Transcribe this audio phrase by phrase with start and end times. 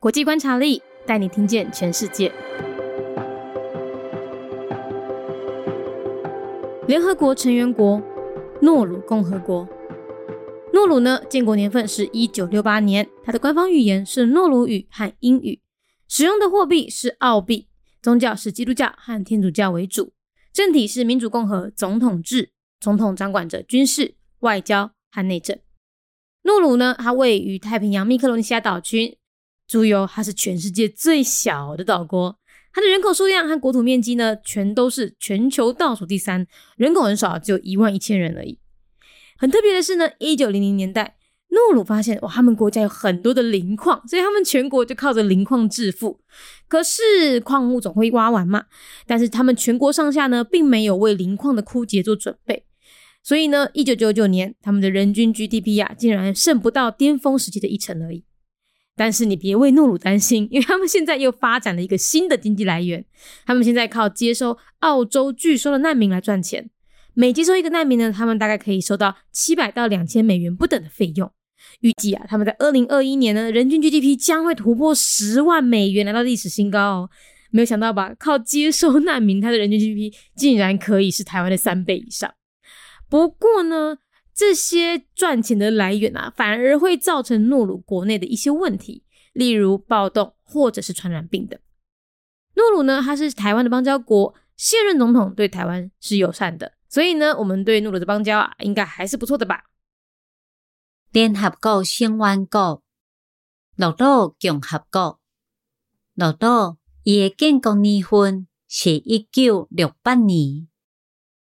[0.00, 2.32] 国际观察力带你听见全世界。
[6.88, 8.02] 联合国成员国
[8.62, 9.68] 诺鲁共和国。
[10.72, 15.60] 诺鲁呢，建国年份是一九六八年，它的官方语言是诺鲁语和英语，
[16.08, 17.68] 使用的货币是澳币，
[18.00, 20.14] 宗教是基督教和天主教为主，
[20.50, 25.58] 政体是民主共和总统制，总统掌管着军事、外交和内政。
[26.44, 29.14] 诺鲁呢，它位于太平洋密克罗尼西亚岛群，
[29.70, 32.36] 注意哦，它是全世界最小的岛国。
[32.72, 36.44] 它的人口数量和国土面积呢，全都是全球倒数第三，
[36.76, 38.58] 人口很少，只有一万一千人而已。
[39.38, 41.14] 很特别的是呢，一九零零年代，
[41.50, 46.20] 诺鲁发现哇，他们国家有很多的磷矿，所以他们全国就靠着磷矿致富。
[46.66, 48.64] 可是矿物总会挖完嘛，
[49.06, 52.64] 但是他们全国上下呢，并没有为磷矿的枯竭做准备，
[53.22, 58.24] 所以呢，一九九九年，他们的人均 GDP 呀，竟然剩不到巅峰时期的一成而已。
[59.00, 63.02] 但是你别为诺鲁担心， 因为他们现在又发展了一个新的经济来源。
[63.46, 66.68] 他们现在靠接收澳洲拒收的难民来赚钱。
[67.14, 71.32] 每接收一个难民呢，他们大概可以收到七百到两千美元不等的费用。
[71.80, 77.10] 预计啊，他们在二零二一年呢，人均 GDP 将会突破十万美元，来到历史新高哦。
[77.50, 78.14] 没有想到吧？
[78.18, 82.30] 靠接收难民，他的人均 GDP 竟然可以是台湾的三倍以上。
[83.08, 83.96] 不过呢。
[84.40, 91.60] 这些赚钱的来源啊，反而会造成诺鲁国内的一些问题，例如暴动或者是传染病等。
[92.54, 99.64] 诺鲁呢，它是台湾的邦交国，现任总统对台湾是友善的，所以呢，我们对诺鲁的邦交啊，应该还是不错的吧。
[101.12, 102.82] 联合国成员国，
[103.76, 105.20] 诺鲁共和国，
[106.14, 110.66] 诺鲁伊的建国年份是一九六八年，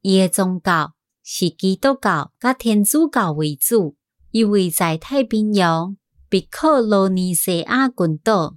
[0.00, 0.95] 伊的宗教。
[1.28, 3.96] 是基督教甲天主教为主，
[4.30, 5.96] 伊位在太平洋
[6.28, 8.56] 比克罗尼西亚群岛。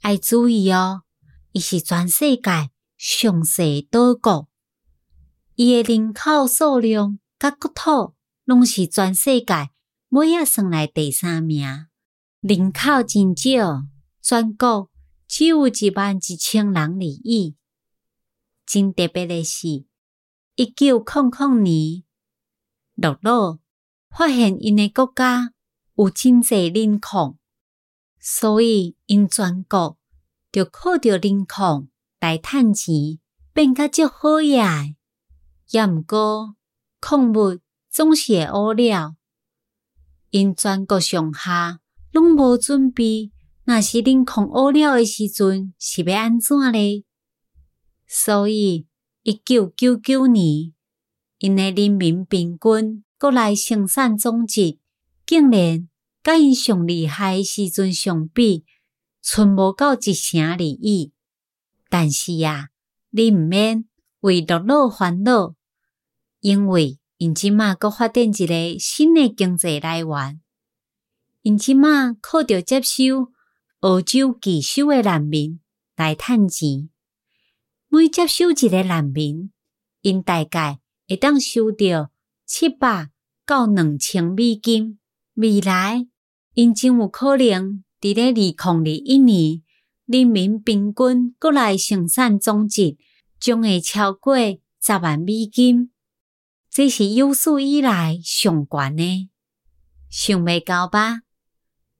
[0.00, 1.02] 爱注意哦，
[1.50, 4.48] 伊是全世界上小岛国，
[5.56, 8.14] 伊诶人口数量甲国土
[8.44, 9.70] 拢是全世界
[10.08, 11.66] 每一算来第三名，
[12.40, 13.82] 人口真少，
[14.22, 14.88] 全国
[15.26, 17.56] 只有一万一千人而已。
[18.64, 19.89] 真特别的是。
[20.60, 22.04] 一九零零年，
[22.94, 23.58] 乐乐
[24.10, 25.54] 发现因诶国家
[25.94, 27.38] 有真侪磷矿，
[28.20, 29.96] 所以因全国
[30.52, 31.88] 就靠着磷矿
[32.20, 33.18] 来趁钱，
[33.54, 34.84] 变甲足好呀。
[35.70, 36.56] 也毋过
[37.00, 39.16] 矿物总是会污染，
[40.28, 41.80] 因全国上下
[42.12, 43.32] 拢无准备，
[43.64, 47.02] 若是磷矿污染诶时阵是要安怎咧？
[48.06, 48.89] 所以。
[49.22, 50.72] 一九九九年，
[51.40, 54.78] 因诶人民平均国内生产总值
[55.26, 55.86] 竟然
[56.22, 58.64] 甲因上厉害时阵相比，
[59.20, 61.12] 剩无到一成而已。
[61.90, 62.68] 但是啊，
[63.10, 63.84] 你毋免
[64.20, 65.54] 为落落烦恼，
[66.40, 70.40] 因为因即马阁发展一个新诶经济来源。
[71.42, 73.32] 因即马靠着接收
[73.80, 75.60] 澳洲寄收诶难民
[75.94, 76.88] 来趁钱。
[77.92, 79.50] 每接收一个难民，
[80.02, 80.78] 因大概
[81.08, 82.12] 会当收到
[82.46, 83.10] 七百
[83.44, 85.00] 到两千美金。
[85.34, 86.06] 未来，
[86.54, 89.62] 因真有可能伫咧二零二一年，
[90.06, 92.96] 人民平均国内生产总值
[93.40, 94.36] 将会超过
[94.80, 95.90] 十万美金，
[96.70, 99.28] 这是有史以来上悬的。
[100.08, 101.22] 想未到吧？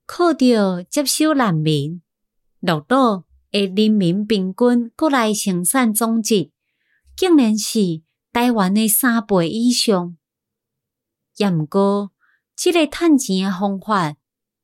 [0.06, 2.00] 靠着接收难民，
[2.60, 3.24] 落到。
[3.53, 6.53] 诶，人民平均国内生产总值
[7.16, 8.00] 竟然是
[8.33, 10.16] 台湾诶三倍以上。
[11.37, 12.12] 也毋过，
[12.55, 14.15] 即个趁钱诶方法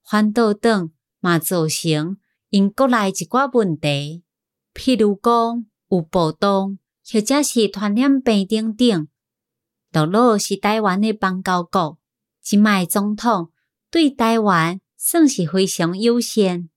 [0.09, 2.17] 反倒等嘛造成
[2.51, 4.23] 因国内一寡问题，
[4.73, 6.79] 譬如讲有暴动，
[7.13, 9.09] 或者是传染病等等。
[9.91, 11.99] 道路是台湾诶邦交国，
[12.41, 13.51] 即卖总统
[13.91, 16.69] 对台湾算是非常友善，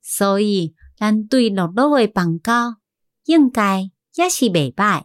[0.00, 0.74] 所以。
[1.03, 2.77] 咱对落落的邦交
[3.25, 5.03] 应该也是袂歹。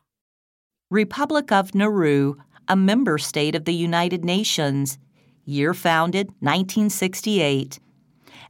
[0.91, 2.37] Republic of Nauru,
[2.67, 4.99] a member state of the United Nations,
[5.45, 7.79] year founded 1968.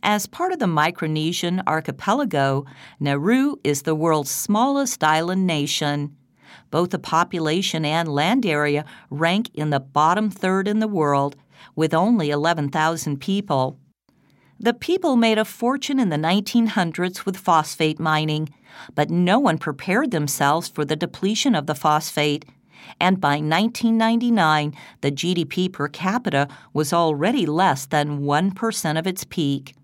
[0.02, 2.66] As part of the Micronesian archipelago,
[3.00, 6.16] Nauru is the world's smallest island nation.
[6.70, 11.36] Both the population and land area rank in the bottom third in the world,
[11.74, 13.78] with only 11,000 people.
[14.61, 18.49] The people made a fortune in the 1900s with phosphate mining,
[18.93, 22.43] but no one prepared themselves for the depletion of the phosphate.
[22.99, 29.75] And by 1999, the GDP per capita was already less than 1% of its peak.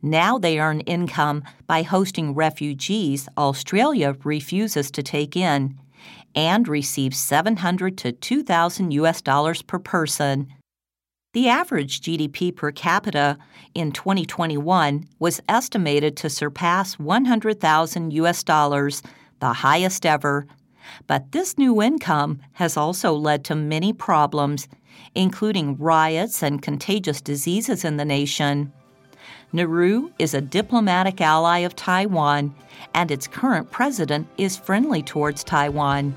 [0.00, 5.78] Now they earn income by hosting refugees Australia refuses to take in
[6.34, 10.48] and receive 700 to 2000 US dollars per person.
[11.38, 13.38] The average GDP per capita
[13.72, 19.04] in 2021 was estimated to surpass 100,000 US dollars,
[19.38, 20.48] the highest ever.
[21.06, 24.66] But this new income has also led to many problems,
[25.14, 28.72] including riots and contagious diseases in the nation.
[29.52, 32.52] Nauru is a diplomatic ally of Taiwan,
[32.94, 36.16] and its current president is friendly towards Taiwan.